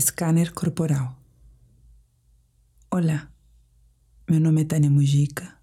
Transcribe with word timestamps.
Scanner 0.00 0.52
corporal. 0.54 1.20
Olá, 2.88 3.28
meu 4.30 4.38
nome 4.38 4.62
é 4.62 4.64
Tânia 4.64 4.88
Mujica 4.88 5.58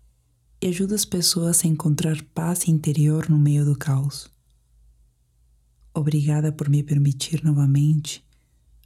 e 0.62 0.68
ajudo 0.68 0.94
as 0.94 1.06
pessoas 1.06 1.64
a 1.64 1.68
encontrar 1.70 2.22
paz 2.34 2.68
interior 2.68 3.30
no 3.30 3.40
meio 3.40 3.64
do 3.64 3.78
caos. 3.78 4.30
Obrigada 5.94 6.52
por 6.52 6.68
me 6.68 6.84
permitir 6.84 7.46
novamente 7.46 8.26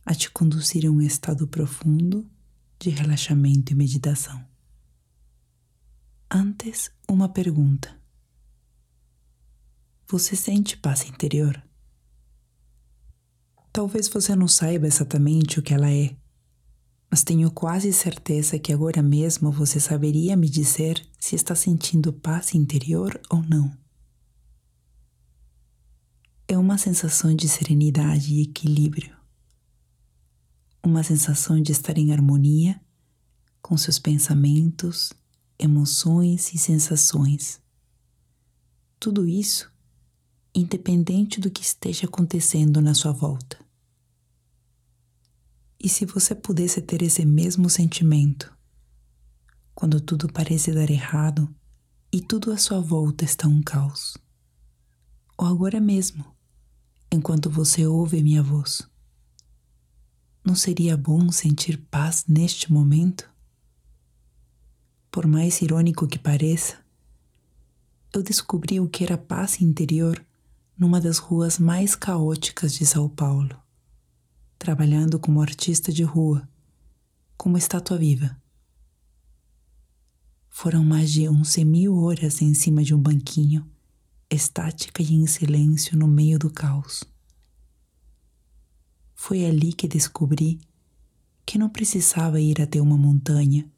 a 0.05 0.13
te 0.13 0.29
conduzir 0.29 0.85
a 0.85 0.91
um 0.91 1.01
estado 1.01 1.47
profundo 1.47 2.29
de 2.79 2.91
relaxamento 2.91 3.71
e 3.71 3.75
meditação. 3.75 4.45
Antes, 6.29 6.91
uma 7.09 7.27
pergunta. 7.27 7.99
Você 10.07 10.35
sente 10.35 10.77
paz 10.77 11.09
interior? 11.09 11.59
Talvez 13.71 14.07
você 14.07 14.35
não 14.35 14.47
saiba 14.47 14.87
exatamente 14.87 15.59
o 15.59 15.61
que 15.61 15.73
ela 15.73 15.91
é, 15.91 16.15
mas 17.09 17.23
tenho 17.23 17.49
quase 17.51 17.91
certeza 17.93 18.59
que 18.59 18.73
agora 18.73 19.01
mesmo 19.01 19.51
você 19.51 19.79
saberia 19.79 20.35
me 20.35 20.49
dizer 20.49 21.07
se 21.19 21.35
está 21.35 21.55
sentindo 21.55 22.13
paz 22.13 22.53
interior 22.53 23.19
ou 23.29 23.41
não. 23.43 23.71
É 26.47 26.57
uma 26.57 26.77
sensação 26.77 27.35
de 27.35 27.47
serenidade 27.47 28.33
e 28.33 28.41
equilíbrio, 28.41 29.15
uma 30.83 31.03
sensação 31.03 31.61
de 31.61 31.71
estar 31.71 31.97
em 31.97 32.11
harmonia 32.11 32.79
com 33.61 33.77
seus 33.77 33.99
pensamentos, 33.99 35.13
emoções 35.59 36.53
e 36.53 36.57
sensações. 36.57 37.61
Tudo 38.99 39.27
isso 39.27 39.71
independente 40.53 41.39
do 41.39 41.49
que 41.49 41.61
esteja 41.61 42.05
acontecendo 42.05 42.81
na 42.81 42.93
sua 42.93 43.11
volta. 43.11 43.57
E 45.79 45.87
se 45.87 46.05
você 46.05 46.35
pudesse 46.35 46.81
ter 46.81 47.01
esse 47.01 47.25
mesmo 47.25 47.69
sentimento, 47.69 48.53
quando 49.73 50.01
tudo 50.01 50.31
parece 50.31 50.73
dar 50.73 50.89
errado 50.89 51.53
e 52.11 52.19
tudo 52.19 52.51
à 52.51 52.57
sua 52.57 52.81
volta 52.81 53.23
está 53.23 53.47
um 53.47 53.61
caos? 53.61 54.17
Ou 55.37 55.47
agora 55.47 55.79
mesmo, 55.79 56.25
enquanto 57.09 57.49
você 57.49 57.87
ouve 57.87 58.21
minha 58.21 58.43
voz? 58.43 58.81
Não 60.43 60.53
seria 60.53 60.97
bom 60.97 61.31
sentir 61.31 61.77
paz 61.89 62.25
neste 62.27 62.71
momento? 62.73 63.29
Por 65.09 65.25
mais 65.27 65.61
irônico 65.61 66.07
que 66.07 66.19
pareça, 66.19 66.77
eu 68.13 68.21
descobri 68.21 68.79
o 68.79 68.89
que 68.89 69.03
era 69.03 69.17
paz 69.17 69.61
interior 69.61 70.25
numa 70.79 71.01
das 71.01 71.17
ruas 71.17 71.59
mais 71.59 71.93
caóticas 71.93 72.73
de 72.73 72.85
São 72.85 73.09
Paulo, 73.09 73.53
trabalhando 74.57 75.19
como 75.19 75.41
artista 75.41 75.91
de 75.91 76.03
rua, 76.03 76.47
como 77.35 77.57
estátua 77.57 77.97
viva. 77.97 78.41
Foram 80.47 80.85
mais 80.85 81.11
de 81.11 81.27
onze 81.27 81.65
mil 81.65 81.97
horas 81.97 82.41
em 82.41 82.53
cima 82.53 82.81
de 82.81 82.95
um 82.95 82.97
banquinho, 82.97 83.69
estática 84.29 85.03
e 85.03 85.13
em 85.13 85.27
silêncio 85.27 85.97
no 85.97 86.07
meio 86.07 86.39
do 86.39 86.49
caos. 86.49 87.03
Foi 89.13 89.45
ali 89.45 89.73
que 89.73 89.85
descobri 89.85 90.61
que 91.45 91.57
não 91.57 91.67
precisava 91.67 92.39
ir 92.39 92.61
até 92.61 92.79
uma 92.79 92.97
montanha 92.97 93.69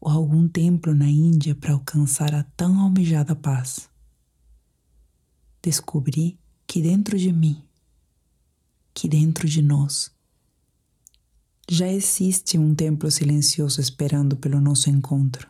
ou 0.00 0.10
algum 0.10 0.48
templo 0.48 0.94
na 0.94 1.08
Índia 1.08 1.54
para 1.54 1.74
alcançar 1.74 2.34
a 2.34 2.42
tão 2.42 2.80
almejada 2.80 3.36
paz 3.36 3.90
descobri 5.62 6.37
que 6.68 6.82
dentro 6.82 7.18
de 7.18 7.32
mim, 7.32 7.62
que 8.92 9.08
dentro 9.08 9.48
de 9.48 9.62
nós, 9.62 10.10
já 11.66 11.88
existe 11.88 12.58
um 12.58 12.74
templo 12.74 13.10
silencioso 13.10 13.80
esperando 13.80 14.36
pelo 14.36 14.60
nosso 14.60 14.90
encontro. 14.90 15.48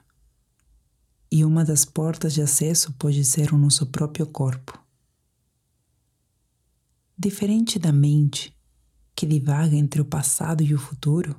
E 1.31 1.45
uma 1.45 1.65
das 1.65 1.85
portas 1.85 2.35
de 2.35 2.41
acesso 2.41 2.93
pode 2.93 3.25
ser 3.25 3.53
o 3.53 3.59
nosso 3.59 3.87
próprio 3.87 4.27
corpo. 4.27 4.79
Diferente 7.19 7.81
da 7.81 7.93
mente, 7.93 8.57
que 9.15 9.27
divaga 9.27 9.75
entre 9.75 10.01
o 10.01 10.05
passado 10.05 10.63
e 10.63 10.73
o 10.73 10.79
futuro, 10.79 11.35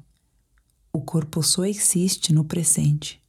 o 0.91 0.99
corpo 0.99 1.41
só 1.41 1.63
existe 1.63 2.33
no 2.33 2.43
presente. 2.43 3.23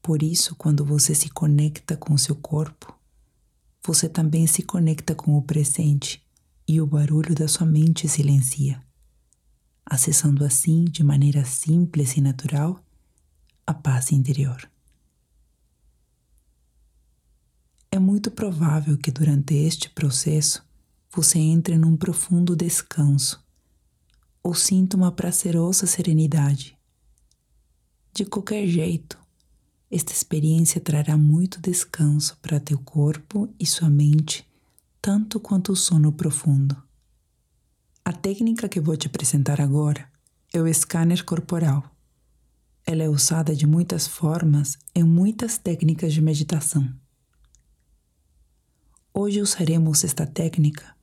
Por 0.00 0.22
isso, 0.22 0.54
quando 0.54 0.84
você 0.84 1.16
se 1.16 1.28
conecta 1.28 1.96
com 1.96 2.16
seu 2.16 2.36
corpo, 2.36 2.97
você 3.84 4.08
também 4.08 4.46
se 4.46 4.62
conecta 4.62 5.14
com 5.14 5.36
o 5.36 5.42
presente 5.42 6.22
e 6.66 6.80
o 6.80 6.86
barulho 6.86 7.34
da 7.34 7.48
sua 7.48 7.66
mente 7.66 8.08
silencia, 8.08 8.82
acessando 9.86 10.44
assim, 10.44 10.84
de 10.84 11.02
maneira 11.02 11.44
simples 11.44 12.16
e 12.16 12.20
natural, 12.20 12.84
a 13.66 13.72
paz 13.72 14.12
interior. 14.12 14.70
É 17.90 17.98
muito 17.98 18.30
provável 18.30 18.98
que 18.98 19.10
durante 19.10 19.54
este 19.54 19.88
processo 19.88 20.62
você 21.10 21.38
entre 21.38 21.78
num 21.78 21.96
profundo 21.96 22.54
descanso 22.54 23.42
ou 24.42 24.54
sinta 24.54 24.96
uma 24.96 25.10
prazerosa 25.10 25.86
serenidade. 25.86 26.78
De 28.12 28.24
qualquer 28.24 28.66
jeito, 28.66 29.18
esta 29.90 30.12
experiência 30.12 30.80
trará 30.80 31.16
muito 31.16 31.60
descanso 31.60 32.36
para 32.42 32.60
teu 32.60 32.78
corpo 32.78 33.48
e 33.58 33.64
sua 33.64 33.88
mente, 33.88 34.46
tanto 35.00 35.40
quanto 35.40 35.72
o 35.72 35.76
sono 35.76 36.12
profundo. 36.12 36.76
A 38.04 38.12
técnica 38.12 38.68
que 38.68 38.80
vou 38.80 38.96
te 38.96 39.06
apresentar 39.06 39.60
agora 39.60 40.06
é 40.52 40.60
o 40.60 40.72
scanner 40.72 41.24
corporal. 41.24 41.84
Ela 42.86 43.02
é 43.02 43.08
usada 43.08 43.54
de 43.54 43.66
muitas 43.66 44.06
formas 44.06 44.78
em 44.94 45.04
muitas 45.04 45.58
técnicas 45.58 46.12
de 46.12 46.20
meditação. 46.20 46.88
Hoje 49.12 49.40
usaremos 49.40 50.04
esta 50.04 50.26
técnica 50.26 50.94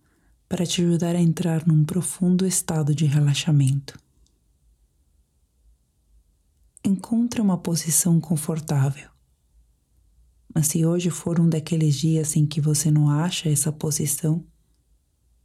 para 0.47 0.66
te 0.66 0.81
ajudar 0.81 1.16
a 1.16 1.22
entrar 1.22 1.66
num 1.68 1.84
profundo 1.84 2.45
estado 2.45 2.94
de 2.94 3.06
relaxamento. 3.06 3.97
Encontre 6.88 7.41
uma 7.41 7.57
posição 7.57 8.22
confortável. 8.22 9.09
Mas 10.53 10.68
se 10.68 10.85
hoje 10.85 11.09
for 11.09 11.40
um 11.40 11.50
daqueles 11.50 11.96
dias 11.96 12.35
em 12.35 12.46
que 12.46 12.62
você 12.62 12.91
não 12.91 13.09
acha 13.09 13.50
essa 13.50 13.72
posição, 13.72 14.46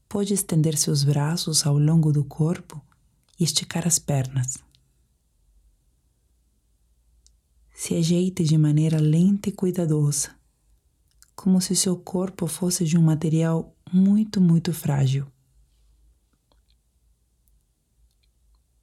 pode 0.06 0.34
estender 0.34 0.76
seus 0.76 1.02
braços 1.02 1.64
ao 1.64 1.78
longo 1.78 2.12
do 2.12 2.22
corpo 2.22 2.78
e 3.38 3.44
esticar 3.44 3.86
as 3.86 3.98
pernas. 3.98 4.58
Se 7.72 7.94
ajeite 7.94 8.44
de 8.44 8.58
maneira 8.58 9.00
lenta 9.00 9.48
e 9.48 9.52
cuidadosa, 9.52 10.36
como 11.34 11.58
se 11.58 11.74
seu 11.74 11.96
corpo 11.96 12.46
fosse 12.46 12.84
de 12.84 12.98
um 12.98 13.02
material 13.02 13.74
muito, 13.90 14.42
muito 14.42 14.74
frágil. 14.74 15.26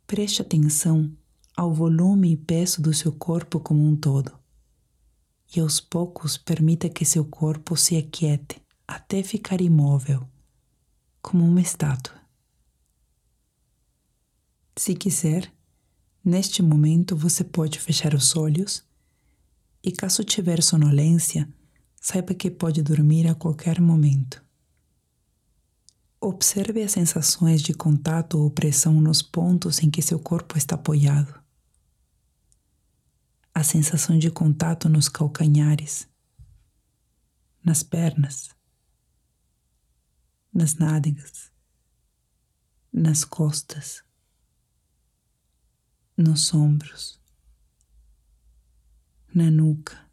Preste 0.08 0.42
atenção 0.42 1.16
ao 1.58 1.74
volume 1.74 2.34
e 2.34 2.38
peso 2.38 2.84
do 2.84 2.94
seu 2.94 3.12
corpo 3.12 3.60
como 3.60 3.84
um 3.84 3.96
todo. 3.96 4.32
E 5.56 5.60
aos 5.60 5.80
poucos 5.80 6.38
permita 6.38 6.88
que 6.88 7.04
seu 7.04 7.26
corpo 7.26 7.76
se 7.76 7.98
aquiete 7.98 8.62
até 8.88 9.24
ficar 9.24 9.60
imóvel, 9.60 10.30
como 11.20 11.44
uma 11.44 11.60
estátua. 11.60 12.16
Se 14.76 14.94
quiser, 14.94 15.52
neste 16.24 16.62
momento 16.62 17.16
você 17.16 17.44
pode 17.44 17.80
fechar 17.80 18.14
os 18.14 18.36
olhos 18.36 18.84
e, 19.84 19.92
caso 19.92 20.24
tiver 20.24 20.62
sonolência, 20.62 21.50
saiba 22.00 22.36
que 22.36 22.52
pode 22.52 22.84
dormir 22.84 23.28
a 23.28 23.34
qualquer 23.34 23.82
momento. 23.82 24.46
Observe 26.22 26.84
as 26.84 26.92
sensações 26.92 27.64
de 27.64 27.74
contato 27.74 28.38
ou 28.38 28.52
pressão 28.52 29.02
nos 29.02 29.24
pontos 29.24 29.82
em 29.82 29.90
que 29.90 30.04
seu 30.04 30.20
corpo 30.20 30.56
está 30.56 30.76
apoiado 30.76 31.47
a 33.58 33.64
sensação 33.64 34.20
de 34.20 34.30
contato 34.30 34.88
nos 34.88 35.10
calcanhares, 35.10 36.08
nas 37.66 37.82
pernas, 37.82 38.56
nas 40.54 40.76
nádegas, 40.76 41.52
nas 42.94 43.26
costas, 43.26 44.04
nos 46.16 46.54
ombros, 46.54 47.20
na 49.34 49.50
nuca. 49.50 50.08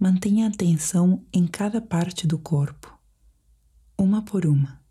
Mantenha 0.00 0.48
atenção 0.48 1.24
em 1.32 1.46
cada 1.46 1.80
parte 1.80 2.26
do 2.26 2.36
corpo, 2.36 2.98
uma 3.96 4.24
por 4.24 4.44
uma. 4.44 4.84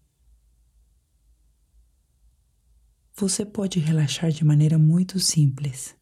Você 3.18 3.46
pode 3.46 3.80
relaxar 3.80 4.32
de 4.32 4.46
maneira 4.46 4.80
muito 4.80 5.20
simples 5.20 5.94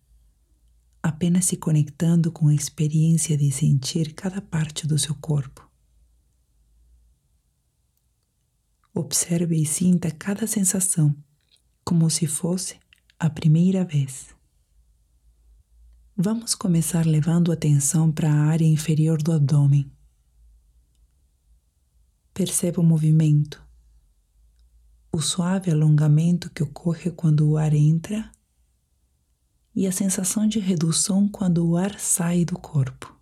apenas 1.03 1.44
se 1.44 1.57
conectando 1.57 2.31
com 2.31 2.47
a 2.47 2.55
experiência 2.55 3.38
de 3.38 3.51
sentir 3.51 4.13
cada 4.13 4.41
parte 4.41 4.88
do 4.88 4.97
seu 4.97 5.13
corpo. 5.13 5.69
Observe 8.94 9.57
e 9.57 9.65
sinta 9.65 10.09
cada 10.09 10.47
sensação, 10.47 11.13
como 11.83 12.09
se 12.09 12.25
fosse 12.25 12.79
a 13.19 13.29
primeira 13.29 13.83
vez. 13.83 14.33
Vamos 16.15 16.55
começar 16.55 17.05
levando 17.05 17.51
atenção 17.51 18.09
para 18.09 18.31
a 18.31 18.45
área 18.45 18.65
inferior 18.65 19.21
do 19.21 19.33
abdômen. 19.33 19.91
Perceba 22.33 22.79
o 22.79 22.83
movimento, 22.83 23.61
o 25.11 25.19
suave 25.21 25.69
alongamento 25.69 26.50
que 26.50 26.63
ocorre 26.63 27.11
quando 27.11 27.50
o 27.50 27.57
ar 27.57 27.73
entra 27.73 28.31
e 29.75 29.87
a 29.87 29.91
sensação 29.91 30.47
de 30.47 30.59
redução 30.59 31.27
quando 31.27 31.67
o 31.67 31.77
ar 31.77 31.99
sai 31.99 32.45
do 32.45 32.57
corpo. 32.57 33.13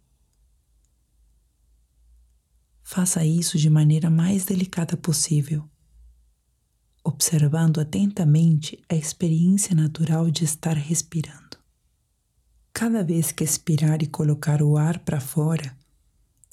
Faça 2.84 3.26
isso 3.26 3.58
de 3.58 3.70
maneira 3.70 4.10
mais 4.10 4.44
delicada 4.44 4.98
possível, 4.98 5.64
observando 7.04 7.80
atentamente 7.80 8.78
a 8.90 8.96
experiência 8.96 9.74
natural 9.74 10.30
de 10.30 10.44
estar 10.44 10.76
respirando. 10.76 11.58
Cada 12.74 13.04
vez 13.04 13.32
que 13.32 13.44
expirar 13.44 14.04
e 14.04 14.08
colocar 14.08 14.62
o 14.62 14.78
ar 14.78 15.00
para 15.00 15.22
fora, 15.22 15.78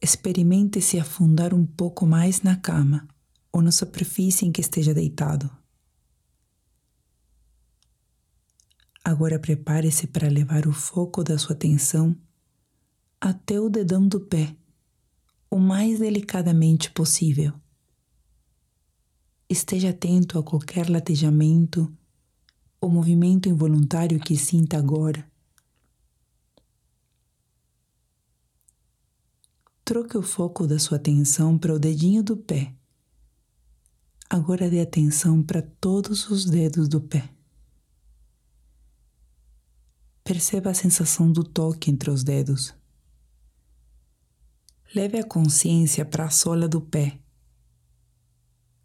experimente 0.01 0.81
se 0.81 0.99
afundar 0.99 1.53
um 1.53 1.67
pouco 1.67 2.07
mais 2.07 2.43
na 2.43 2.55
cama 2.55 3.09
ou 3.53 3.61
na 3.61 3.73
superfície 3.73 4.47
em 4.47 4.53
que 4.53 4.61
esteja 4.61 4.95
deitado. 4.95 5.51
Agora 9.05 9.39
prepare-se 9.39 10.07
para 10.07 10.29
levar 10.29 10.67
o 10.67 10.73
foco 10.73 11.25
da 11.25 11.39
sua 11.39 11.55
atenção 11.55 12.17
até 13.21 13.61
o 13.61 13.69
dedão 13.69 14.07
do 14.07 14.21
pé, 14.21 14.55
o 15.51 15.59
mais 15.59 15.99
delicadamente 15.99 16.91
possível. 16.91 17.53
Esteja 19.49 19.91
atento 19.91 20.39
a 20.39 20.43
qualquer 20.43 20.91
latejamento 20.91 21.91
ou 22.81 22.91
movimento 22.91 23.49
involuntário 23.49 24.21
que 24.21 24.37
sinta 24.37 24.77
agora. 24.77 25.27
Troque 29.85 30.19
o 30.19 30.23
foco 30.23 30.67
da 30.67 30.79
sua 30.79 30.99
atenção 30.99 31.57
para 31.57 31.75
o 31.75 31.79
dedinho 31.79 32.23
do 32.23 32.37
pé. 32.37 32.75
Agora 34.29 34.69
dê 34.69 34.83
atenção 34.83 35.43
para 35.43 35.63
todos 35.63 36.29
os 36.29 36.45
dedos 36.45 36.89
do 36.89 37.01
pé. 37.01 37.38
Perceba 40.29 40.69
a 40.69 40.75
sensação 40.75 41.33
do 41.33 41.43
toque 41.43 41.91
entre 41.91 42.11
os 42.11 42.23
dedos. 42.23 42.75
Leve 44.95 45.19
a 45.19 45.25
consciência 45.25 46.05
para 46.05 46.27
a 46.27 46.31
sola 46.31 46.69
do 46.69 46.83
pé. 46.83 47.19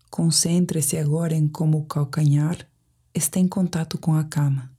Concentre-se 0.10 0.98
agora 0.98 1.36
em 1.36 1.50
como 1.50 1.80
o 1.80 1.86
calcanhar 1.86 2.66
está 3.14 3.42
em 3.42 3.48
contato 3.50 3.98
com 3.98 4.16
a 4.16 4.24
cama. 4.24 4.72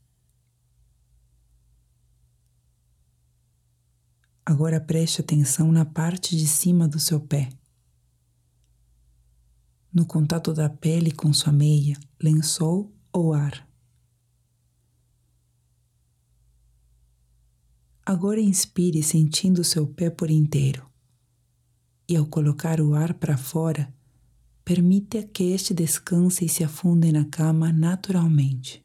Agora 4.47 4.81
preste 4.81 5.21
atenção 5.21 5.71
na 5.71 5.85
parte 5.85 6.35
de 6.35 6.47
cima 6.47 6.89
do 6.89 6.99
seu 6.99 7.21
pé. 7.21 7.51
No 9.93 10.07
contato 10.07 10.55
da 10.55 10.71
pele 10.71 11.13
com 11.13 11.31
sua 11.31 11.53
meia, 11.53 11.95
lençol 12.19 12.91
ou 13.13 13.35
ar. 13.35 13.64
Agora 18.07 18.39
inspire 18.39 19.03
sentindo 19.03 19.65
seu 19.65 19.87
pé 19.87 20.11
por 20.11 20.31
inteiro. 20.31 20.87
E 22.07 22.15
ao 22.17 22.27
colocar 22.27 22.81
o 22.81 22.95
ar 22.95 23.15
para 23.15 23.37
fora, 23.37 23.93
permita 24.63 25.23
que 25.23 25.45
este 25.45 25.73
descanse 25.73 26.45
e 26.45 26.49
se 26.49 26.63
afunde 26.63 27.11
na 27.11 27.25
cama 27.25 27.73
naturalmente. 27.73 28.85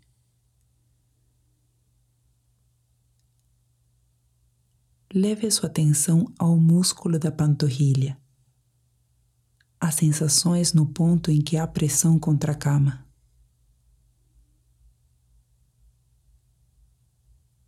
Leve 5.14 5.50
sua 5.52 5.68
atenção 5.68 6.32
ao 6.38 6.56
músculo 6.56 7.18
da 7.18 7.32
panturrilha, 7.32 8.18
as 9.80 9.96
sensações 9.96 10.72
no 10.72 10.86
ponto 10.86 11.32
em 11.32 11.42
que 11.42 11.58
há 11.58 11.66
pressão 11.66 12.20
contra 12.20 12.52
a 12.52 12.56
cama. 12.56 13.09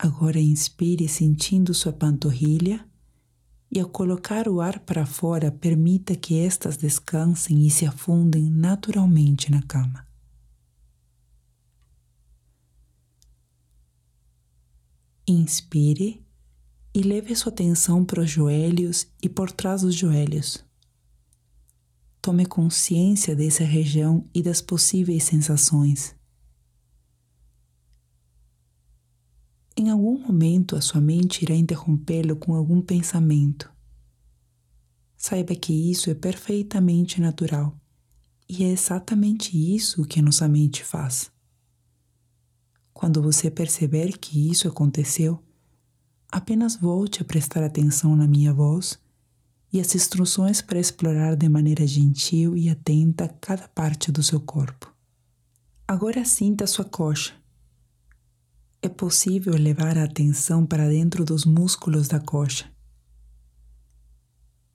Agora 0.03 0.39
inspire 0.39 1.07
sentindo 1.07 1.75
sua 1.75 1.93
panturrilha 1.93 2.83
e 3.71 3.79
ao 3.79 3.87
colocar 3.87 4.47
o 4.47 4.59
ar 4.59 4.79
para 4.79 5.05
fora, 5.05 5.51
permita 5.51 6.15
que 6.15 6.39
estas 6.39 6.75
descansem 6.75 7.67
e 7.67 7.69
se 7.69 7.85
afundem 7.85 8.49
naturalmente 8.49 9.51
na 9.51 9.61
cama. 9.61 10.07
Inspire 15.27 16.25
e 16.95 17.03
leve 17.03 17.35
sua 17.35 17.51
atenção 17.51 18.03
para 18.03 18.21
os 18.21 18.29
joelhos 18.31 19.05
e 19.21 19.29
por 19.29 19.51
trás 19.51 19.83
dos 19.83 19.93
joelhos. 19.93 20.65
Tome 22.19 22.47
consciência 22.47 23.35
dessa 23.35 23.63
região 23.63 24.27
e 24.33 24.41
das 24.41 24.63
possíveis 24.63 25.25
sensações. 25.25 26.19
Em 29.75 29.89
algum 29.89 30.19
momento 30.19 30.75
a 30.75 30.81
sua 30.81 30.99
mente 30.99 31.43
irá 31.43 31.55
interrompê-lo 31.55 32.35
com 32.35 32.53
algum 32.53 32.81
pensamento. 32.81 33.71
Saiba 35.15 35.55
que 35.55 35.71
isso 35.71 36.09
é 36.09 36.13
perfeitamente 36.13 37.21
natural 37.21 37.75
e 38.49 38.63
é 38.63 38.69
exatamente 38.69 39.55
isso 39.55 40.03
que 40.03 40.21
nossa 40.21 40.47
mente 40.47 40.83
faz. 40.83 41.31
Quando 42.93 43.21
você 43.21 43.49
perceber 43.49 44.17
que 44.17 44.51
isso 44.51 44.67
aconteceu, 44.67 45.41
apenas 46.29 46.75
volte 46.75 47.21
a 47.21 47.25
prestar 47.25 47.63
atenção 47.63 48.15
na 48.15 48.27
minha 48.27 48.53
voz 48.53 48.99
e 49.71 49.79
as 49.79 49.95
instruções 49.95 50.61
para 50.61 50.79
explorar 50.79 51.35
de 51.35 51.47
maneira 51.47 51.87
gentil 51.87 52.57
e 52.57 52.69
atenta 52.69 53.29
cada 53.39 53.69
parte 53.69 54.11
do 54.11 54.21
seu 54.21 54.39
corpo. 54.41 54.93
Agora 55.87 56.25
sinta 56.25 56.67
sua 56.67 56.83
coxa 56.83 57.40
é 58.81 58.89
possível 58.89 59.53
levar 59.53 59.95
a 59.97 60.05
atenção 60.05 60.65
para 60.65 60.89
dentro 60.89 61.23
dos 61.23 61.45
músculos 61.45 62.07
da 62.07 62.19
coxa. 62.19 62.65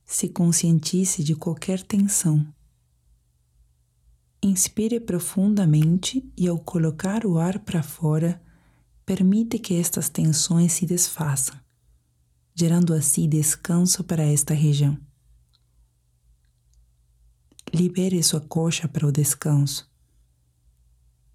Se 0.04 0.28
conscientize 0.28 1.24
de 1.24 1.34
qualquer 1.34 1.82
tensão. 1.82 2.46
Inspire 4.40 5.00
profundamente 5.00 6.24
e, 6.36 6.46
ao 6.46 6.56
colocar 6.56 7.26
o 7.26 7.36
ar 7.36 7.58
para 7.58 7.82
fora, 7.82 8.40
permite 9.04 9.58
que 9.58 9.74
estas 9.74 10.08
tensões 10.08 10.72
se 10.72 10.86
desfaçam, 10.86 11.58
gerando 12.54 12.94
assim 12.94 13.28
descanso 13.28 14.04
para 14.04 14.22
esta 14.22 14.54
região. 14.54 14.96
Libere 17.74 18.22
sua 18.22 18.40
coxa 18.40 18.86
para 18.86 19.06
o 19.06 19.10
descanso 19.10 19.90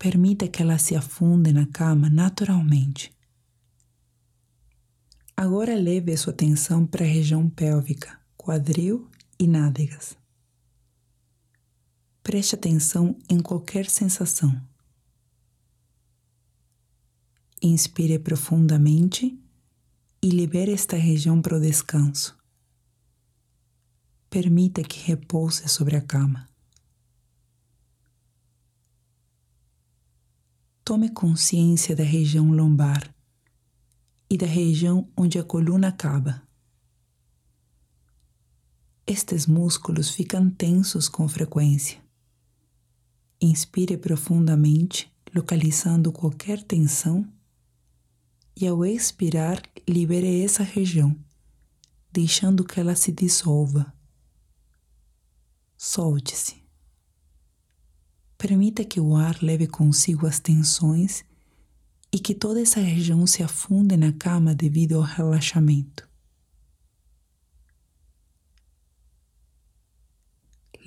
Permita 0.02 0.48
que 0.48 0.64
ela 0.64 0.80
se 0.80 0.96
afunde 0.96 1.54
na 1.54 1.68
cama 1.68 2.10
naturalmente. 2.10 3.16
Agora 5.38 5.76
leve 5.76 6.18
sua 6.18 6.34
atenção 6.34 6.88
para 6.88 7.06
a 7.06 7.08
região 7.08 7.48
pélvica, 7.48 8.20
quadril 8.36 9.08
e 9.38 9.46
nádegas. 9.46 10.18
Preste 12.24 12.56
atenção 12.56 13.16
em 13.30 13.40
qualquer 13.40 13.88
sensação. 13.88 14.60
Inspire 17.62 18.18
profundamente 18.18 19.40
e 20.20 20.30
libere 20.32 20.74
esta 20.74 20.98
região 20.98 21.40
para 21.40 21.58
o 21.58 21.62
descanso. 21.62 22.36
Permita 24.32 24.82
que 24.82 25.00
repouse 25.00 25.70
sobre 25.70 25.96
a 25.96 26.02
cama. 26.02 26.51
Tome 30.84 31.10
consciência 31.10 31.96
da 31.96 32.04
região 32.04 32.52
lombar 32.52 33.14
e 34.28 34.36
da 34.36 34.48
região 34.48 35.08
onde 35.16 35.38
a 35.38 35.44
coluna 35.44 35.90
acaba. 35.90 36.42
Estes 39.06 39.46
músculos 39.46 40.10
ficam 40.10 40.50
tensos 40.50 41.08
com 41.08 41.28
frequência. 41.28 42.02
Inspire 43.40 43.96
profundamente, 43.96 45.12
localizando 45.36 46.12
qualquer 46.12 46.64
tensão, 46.64 47.32
e 48.56 48.66
ao 48.66 48.84
expirar, 48.84 49.62
libere 49.88 50.44
essa 50.44 50.64
região, 50.64 51.16
deixando 52.12 52.64
que 52.64 52.80
ela 52.80 52.96
se 52.96 53.12
dissolva. 53.12 53.94
Solte-se. 55.78 56.61
Permita 58.42 58.84
que 58.84 59.00
o 59.00 59.16
ar 59.16 59.38
leve 59.44 59.68
consigo 59.68 60.26
as 60.26 60.40
tensões 60.40 61.24
e 62.12 62.18
que 62.18 62.34
toda 62.34 62.60
essa 62.60 62.80
região 62.80 63.28
se 63.28 63.44
afunde 63.44 63.96
na 63.96 64.12
cama 64.12 64.56
devido 64.56 64.98
ao 64.98 65.04
relaxamento. 65.04 66.10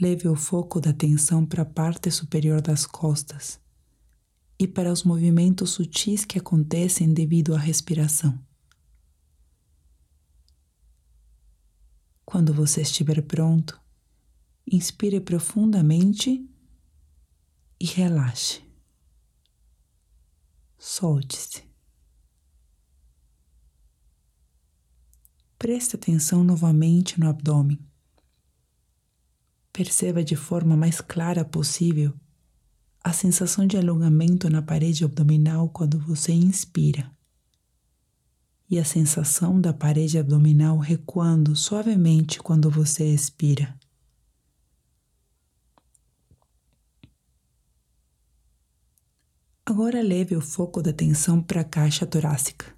leve 0.00 0.26
o 0.26 0.34
foco 0.34 0.80
da 0.80 0.90
atenção 0.90 1.46
para 1.46 1.62
a 1.62 1.66
parte 1.66 2.11
superior 2.11 2.61
das 2.61 2.84
costas 2.84 3.61
e 4.58 4.66
para 4.66 4.92
os 4.92 5.04
movimentos 5.04 5.70
sutis 5.70 6.25
que 6.25 6.38
acontecem 6.38 7.12
devido 7.12 7.54
à 7.54 7.58
respiração. 7.58 8.38
Quando 12.25 12.52
você 12.52 12.80
estiver 12.80 13.23
pronto, 13.23 13.80
inspire 14.66 15.20
profundamente 15.20 16.44
e 17.81 17.87
relaxe. 17.87 18.62
Solte-se. 20.78 21.64
Preste 25.59 25.97
atenção 25.97 26.45
novamente 26.45 27.19
no 27.19 27.28
abdômen. 27.28 27.78
Perceba 29.73 30.23
de 30.23 30.37
forma 30.37 30.76
mais 30.76 31.00
clara 31.00 31.45
possível 31.45 32.14
a 33.02 33.12
sensação 33.12 33.66
de 33.66 33.76
alongamento 33.76 34.49
na 34.49 34.62
parede 34.62 35.04
abdominal 35.04 35.69
quando 35.69 35.99
você 35.99 36.33
inspira 36.33 37.14
e 38.71 38.78
a 38.78 38.85
sensação 38.85 39.61
da 39.61 39.73
parede 39.73 40.19
abdominal 40.19 40.78
recuando 40.78 41.54
suavemente 41.54 42.40
quando 42.40 42.71
você 42.71 43.04
expira. 43.12 43.78
Agora 49.66 50.02
leve 50.02 50.37
o 50.37 50.42
foco 50.42 50.83
da 50.83 50.90
atenção 50.90 51.42
para 51.42 51.62
a 51.62 51.64
caixa 51.64 52.04
torácica. 52.04 52.76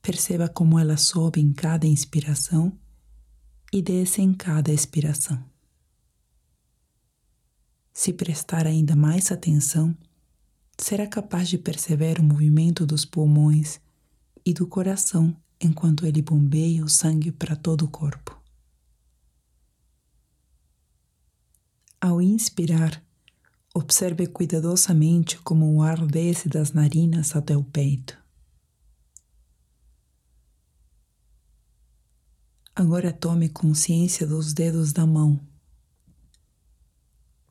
Perceba 0.00 0.48
como 0.48 0.78
ela 0.78 0.96
sobe 0.96 1.42
em 1.42 1.52
cada 1.52 1.86
inspiração 1.86 2.72
e 3.70 3.82
desce 3.82 4.22
em 4.22 4.32
cada 4.32 4.72
expiração. 4.72 5.44
Se 7.92 8.14
prestar 8.14 8.66
ainda 8.66 8.96
mais 8.96 9.30
atenção, 9.30 9.94
será 10.78 11.06
capaz 11.06 11.50
de 11.50 11.58
perceber 11.58 12.18
o 12.18 12.22
movimento 12.22 12.86
dos 12.86 13.04
pulmões 13.04 13.78
e 14.42 14.54
do 14.54 14.66
coração 14.66 15.36
enquanto 15.60 16.06
ele 16.06 16.22
bombeia 16.22 16.82
o 16.82 16.88
sangue 16.88 17.30
para 17.30 17.54
todo 17.54 17.84
o 17.84 17.88
corpo. 17.88 18.40
Ao 22.00 22.22
inspirar, 22.22 23.04
observe 23.78 24.26
cuidadosamente 24.26 25.38
como 25.38 25.74
o 25.74 25.82
ar 25.82 26.06
desce 26.06 26.48
das 26.48 26.72
narinas 26.72 27.34
até 27.36 27.56
o 27.56 27.62
peito. 27.62 28.18
Agora 32.74 33.12
tome 33.12 33.48
consciência 33.48 34.26
dos 34.26 34.52
dedos 34.52 34.92
da 34.92 35.06
mão 35.06 35.40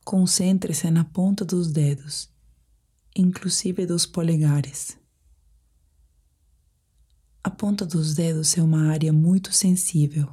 Concentre-se 0.08 0.90
na 0.90 1.04
ponta 1.04 1.44
dos 1.44 1.70
dedos, 1.70 2.30
inclusive 3.14 3.84
dos 3.84 4.06
polegares. 4.06 4.96
A 7.44 7.50
ponta 7.50 7.84
dos 7.84 8.14
dedos 8.14 8.56
é 8.56 8.62
uma 8.62 8.88
área 8.88 9.12
muito 9.12 9.52
sensível. 9.52 10.32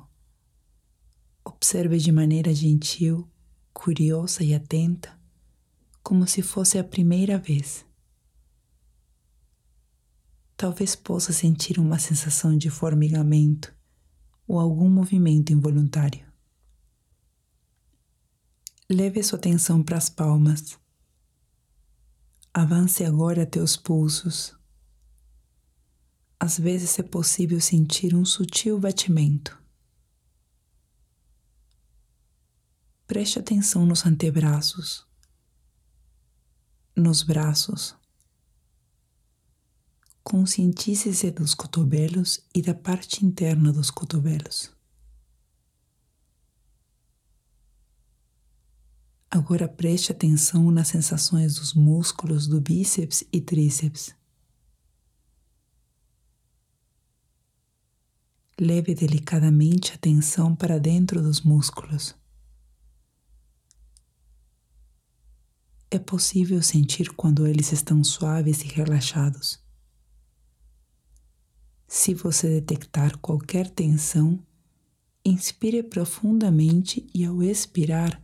Observe 1.43 1.97
de 1.97 2.09
maneira 2.09 2.53
gentil, 2.55 3.29
curiosa 3.73 4.45
e 4.45 4.55
atenta, 4.55 5.14
como 6.05 6.27
se 6.27 6.43
fosse 6.43 6.77
a 6.77 6.83
primeira 6.83 7.39
vez. 7.39 7.83
Talvez 10.55 10.95
possa 10.95 11.33
sentir 11.33 11.79
uma 11.79 11.97
sensação 11.97 12.55
de 12.55 12.69
formigamento 12.69 13.73
ou 14.47 14.59
algum 14.59 14.87
movimento 14.87 15.51
involuntário. 15.51 16.23
Leve 18.87 19.23
sua 19.23 19.39
atenção 19.39 19.81
para 19.81 19.97
as 19.97 20.07
palmas. 20.07 20.77
Avance 22.53 23.03
agora 23.03 23.41
até 23.41 23.59
os 23.59 23.75
pulsos. 23.75 24.55
Às 26.39 26.59
vezes 26.59 26.99
é 26.99 27.03
possível 27.03 27.59
sentir 27.59 28.13
um 28.13 28.23
sutil 28.23 28.79
batimento. 28.79 29.59
Preste 33.07 33.39
atenção 33.39 33.87
nos 33.87 34.05
antebraços, 34.05 35.03
nos 36.95 37.23
braços. 37.23 37.95
Conscientize-se 40.23 41.29
dos 41.31 41.53
cotovelos 41.53 42.39
e 42.53 42.61
da 42.61 42.73
parte 42.73 43.25
interna 43.25 43.71
dos 43.71 43.91
cotovelos. 43.91 44.75
Agora 49.29 49.67
preste 49.67 50.11
atenção 50.11 50.71
nas 50.71 50.87
sensações 50.87 51.55
dos 51.55 51.73
músculos 51.73 52.47
do 52.47 52.61
bíceps 52.61 53.23
e 53.33 53.41
tríceps. 53.41 54.15
Leve 58.57 58.95
delicadamente 58.95 59.91
a 59.91 59.95
atenção 59.95 60.55
para 60.55 60.79
dentro 60.79 61.21
dos 61.21 61.41
músculos. 61.41 62.15
É 65.95 65.99
possível 65.99 66.61
sentir 66.61 67.13
quando 67.13 67.47
eles 67.47 67.71
estão 67.71 68.03
suaves 68.03 68.61
e 68.63 68.67
relaxados. 68.67 69.63
Se 71.87 72.13
você 72.13 72.49
detectar 72.49 73.17
qualquer 73.19 73.69
tensão, 73.69 74.37
inspire 75.23 75.81
profundamente 75.81 77.07
e, 77.13 77.23
ao 77.23 77.41
expirar, 77.41 78.21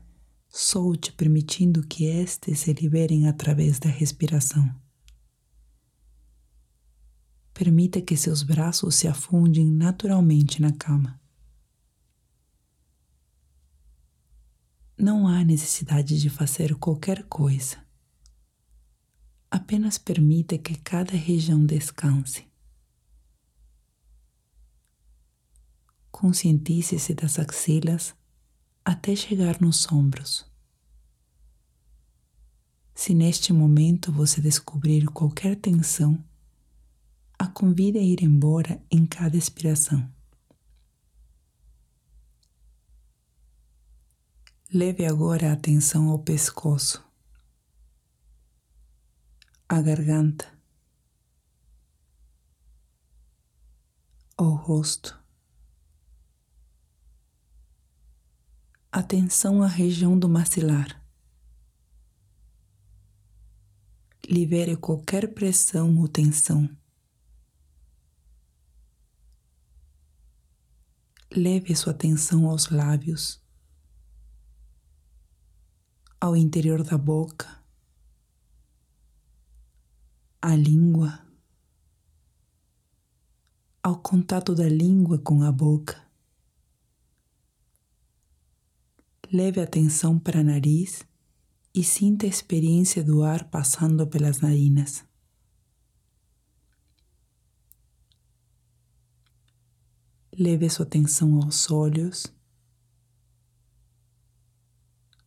Solte 0.50 1.14
permitindo 1.14 1.82
que 1.82 2.04
estes 2.04 2.60
se 2.60 2.74
liberem 2.74 3.30
através 3.30 3.80
da 3.80 3.90
respiração. 3.90 4.70
Permita 7.54 8.02
que 8.02 8.18
seus 8.18 8.44
braços 8.44 8.96
se 8.96 9.08
afundem 9.08 9.66
naturalmente 9.66 10.62
na 10.62 10.74
cama. 10.74 11.21
Não 15.02 15.28
há 15.28 15.44
necessidade 15.44 16.22
de 16.22 16.30
fazer 16.30 16.76
qualquer 16.76 17.24
coisa. 17.24 17.84
Apenas 19.50 19.98
permita 19.98 20.60
que 20.60 20.76
cada 20.76 21.14
região 21.14 21.66
descanse. 21.66 22.46
Conscientize-se 26.12 27.16
das 27.16 27.40
axilas 27.40 28.14
até 28.86 29.16
chegar 29.16 29.60
nos 29.60 29.92
ombros. 29.92 30.46
Se 32.94 33.16
neste 33.16 33.52
momento 33.52 34.12
você 34.12 34.40
descobrir 34.40 35.08
qualquer 35.08 35.56
tensão, 35.56 36.24
a 37.40 37.48
convide 37.48 37.98
a 37.98 38.04
ir 38.04 38.22
embora 38.22 38.80
em 38.92 39.08
cada 39.08 39.36
expiração. 39.36 40.08
Leve 44.74 45.06
agora 45.06 45.50
a 45.50 45.54
atenção 45.54 46.08
ao 46.08 46.20
pescoço, 46.20 47.06
à 49.68 49.82
garganta, 49.82 50.50
ao 54.38 54.56
rosto. 54.56 55.22
Atenção 58.90 59.62
à 59.62 59.68
região 59.68 60.18
do 60.18 60.30
maxilar. 60.30 61.06
Libere 64.26 64.78
qualquer 64.78 65.34
pressão 65.34 65.98
ou 65.98 66.08
tensão. 66.08 66.70
Leve 71.30 71.76
sua 71.76 71.92
atenção 71.92 72.50
aos 72.50 72.70
lábios, 72.70 73.41
ao 76.22 76.38
interior 76.38 76.84
da 76.84 76.98
boca, 76.98 77.62
à 80.42 80.56
língua, 80.56 81.20
ao 83.84 83.98
contato 83.98 84.56
da 84.56 84.70
língua 84.70 85.18
com 85.18 85.44
a 85.44 85.52
boca. 85.52 86.12
leve 89.32 89.62
a 89.62 89.64
atenção 89.64 90.20
para 90.20 90.42
o 90.42 90.44
nariz 90.44 91.06
e 91.74 91.84
sinta 91.84 92.26
a 92.26 92.30
experiência 92.30 93.02
do 93.02 93.24
ar 93.24 93.46
passando 93.46 94.06
pelas 94.06 94.42
narinas. 94.42 95.06
Leve 100.38 100.70
sua 100.70 100.86
atenção 100.86 101.42
aos 101.42 101.72
olhos, 101.72 102.26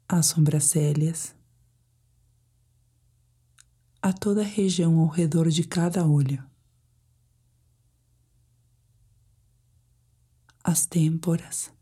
às 0.08 0.26
sobrancelhas, 0.26 1.34
a 4.00 4.12
toda 4.12 4.42
a 4.42 4.44
região 4.44 4.98
ao 5.00 5.08
redor 5.08 5.48
de 5.48 5.64
cada 5.64 6.06
olho, 6.06 6.44
as 10.62 10.86
têmporas, 10.86 11.74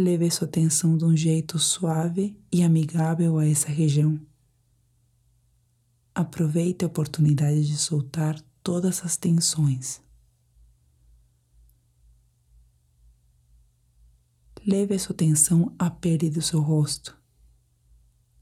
Leve 0.00 0.30
sua 0.30 0.46
atenção 0.46 0.96
de 0.96 1.04
um 1.04 1.16
jeito 1.16 1.58
suave 1.58 2.38
e 2.52 2.62
amigável 2.62 3.38
a 3.38 3.48
essa 3.48 3.68
região. 3.68 4.20
Aproveite 6.14 6.84
a 6.84 6.88
oportunidade 6.88 7.66
de 7.66 7.76
soltar 7.76 8.40
todas 8.62 9.04
as 9.04 9.16
tensões. 9.16 10.00
Leve 14.70 14.98
sua 14.98 15.14
atenção 15.14 15.74
à 15.78 15.88
pele 15.88 16.28
do 16.28 16.42
seu 16.42 16.60
rosto. 16.60 17.18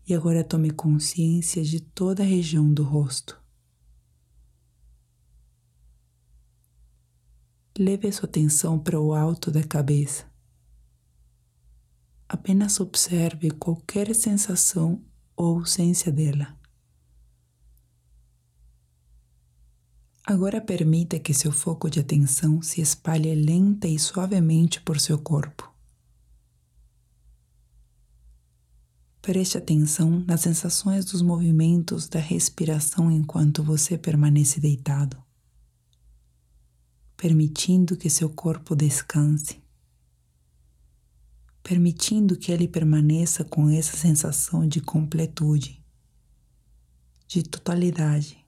E 0.05 0.13
agora 0.13 0.43
tome 0.43 0.73
consciência 0.73 1.63
de 1.63 1.79
toda 1.79 2.25
a 2.25 2.27
região 2.27 2.75
do 2.75 2.83
rosto. 2.83 3.41
Leve 7.79 8.11
sua 8.11 8.29
atenção 8.29 8.77
para 8.77 9.01
o 9.01 9.15
alto 9.15 9.53
da 9.53 9.63
cabeça. 9.63 10.29
Apenas 12.29 12.81
observe 12.81 13.53
qualquer 13.53 14.13
sensação 14.13 15.01
ou 15.37 15.61
ausência 15.61 16.11
dela. 16.11 16.59
Agora 20.25 20.61
permita 20.61 21.21
que 21.21 21.33
seu 21.33 21.53
foco 21.53 21.89
de 21.89 22.01
atenção 22.01 22.61
se 22.61 22.81
espalhe 22.81 23.33
lenta 23.33 23.87
e 23.87 23.97
suavemente 23.97 24.81
por 24.81 24.99
seu 24.99 25.21
corpo. 25.21 25.76
Preste 29.27 29.59
atenção 29.59 30.21
nas 30.21 30.43
sensações 30.43 31.05
dos 31.05 31.21
movimentos 31.21 32.09
da 32.09 32.21
respiração 32.21 33.11
enquanto 33.11 33.61
você 33.61 33.99
permanece 33.99 34.61
deitado, 34.61 35.21
permitindo 37.17 37.97
que 37.97 38.09
seu 38.09 38.31
corpo 38.31 38.77
descanse, 38.77 39.61
permitindo 41.61 42.37
que 42.37 42.53
ele 42.53 42.69
permaneça 42.69 43.43
com 43.43 43.69
essa 43.69 43.97
sensação 43.97 44.65
de 44.65 44.81
completude, 44.81 45.85
de 47.27 47.43
totalidade 47.43 48.47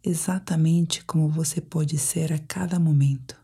exatamente 0.00 1.04
como 1.04 1.28
você 1.28 1.60
pode 1.60 1.98
ser 1.98 2.32
a 2.32 2.38
cada 2.38 2.78
momento. 2.78 3.36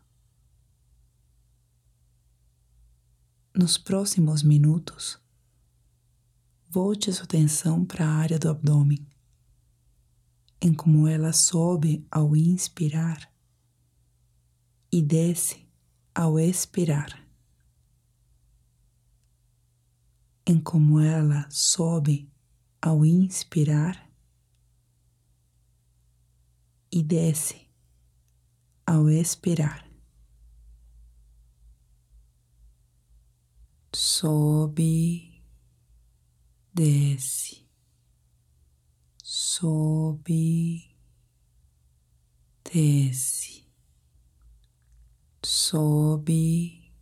Nos 3.53 3.77
próximos 3.77 4.41
minutos, 4.41 5.26
volte 6.69 7.11
sua 7.11 7.23
atenção 7.23 7.85
para 7.85 8.05
a 8.05 8.13
área 8.13 8.37
do 8.37 8.49
abdômen, 8.49 9.05
em 10.61 10.73
como 10.73 11.07
ela 11.07 11.31
sobe 11.31 12.05
ao 12.11 12.35
inspirar 12.35 13.31
e 14.91 15.01
desce 15.01 15.67
ao 16.13 16.39
expirar, 16.39 17.25
em 20.45 20.59
como 20.59 20.99
ela 20.99 21.49
sobe 21.49 22.29
ao 22.81 23.05
inspirar 23.05 24.07
e 26.91 27.03
desce 27.03 27.67
ao 28.85 29.09
expirar. 29.09 29.85
Sobe, 33.93 35.26
desce, 36.77 37.65
sobe, 39.23 40.95
desce, 42.63 43.65
sobe, 45.41 46.93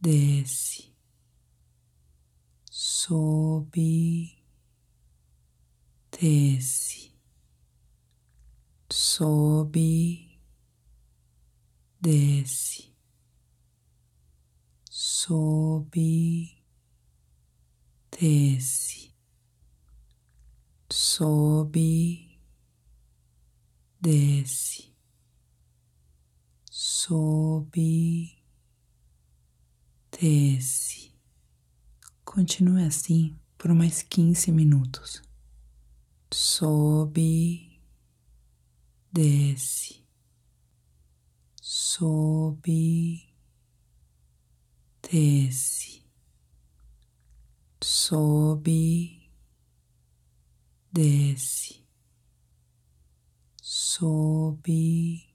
desce, 0.00 0.90
sobe, 2.70 4.42
desce 6.10 7.04
sobe, 8.94 10.40
desce, 12.00 12.92
sobe, 14.90 16.63
desce, 18.20 19.12
sobe, 20.88 22.40
desce, 24.00 24.94
sobe, 26.70 28.38
desce. 30.12 31.12
Continue 32.24 32.84
assim 32.84 33.36
por 33.58 33.74
mais 33.74 34.02
quinze 34.02 34.52
minutos. 34.52 35.22
Sobe, 36.32 37.80
desce, 39.12 40.04
sobe, 41.60 43.34
desce, 45.02 45.83
sobe, 48.06 49.30
desce, 50.92 51.86
sobe, 53.62 55.34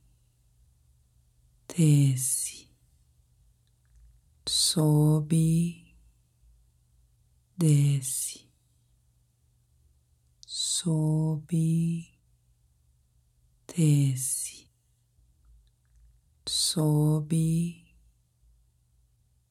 desce, 1.67 2.69
sobe, 4.45 5.95
desce, 7.57 8.47
sobe 10.45 12.19
desce, 13.79 14.67
sobe, 16.45 17.85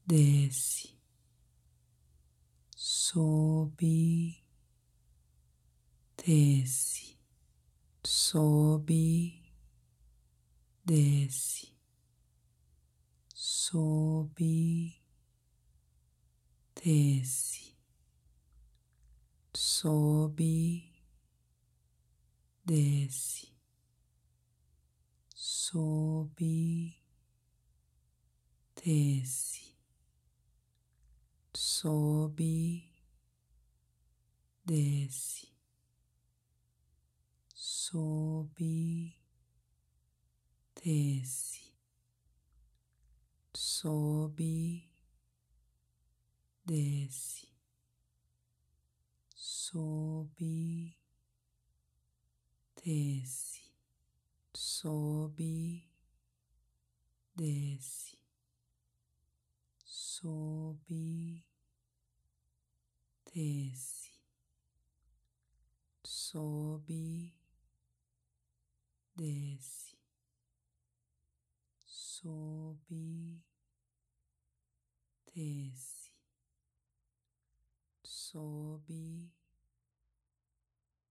desce, 0.07 0.98
sobe, 3.11 4.45
desce, 6.19 7.17
sobe, 8.05 9.51
desce, 10.85 11.73
sobe, 13.35 15.01
desce, 16.75 17.75
sobe, 19.55 20.93
desce. 22.67 23.49
Sobe, 25.35 26.97
desce, 28.83 29.77
sobe, 31.53 32.88
desce, 34.69 35.49
sobe, 37.55 39.17
desce, 40.85 41.75
sobe, 43.55 44.91
desce, 46.67 47.49
sobe, 49.35 50.99
desce 52.85 53.69
sobe, 54.81 55.83
desce, 57.35 58.17
sobe, 59.85 61.45
desce, 63.35 63.98
sobe, 66.31 67.33
desce, 69.17 69.97
sobe, 71.87 73.43
desce, 75.35 76.13
sobe, 78.05 79.33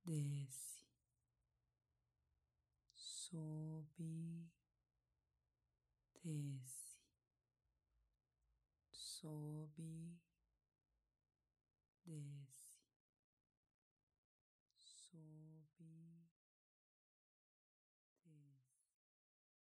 desce 0.05 0.85
sobe, 2.93 4.51
desce, 6.23 6.95
sobe. 8.91 9.96